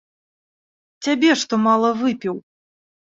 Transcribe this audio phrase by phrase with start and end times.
[1.05, 2.35] Цябе, што мала выпіў.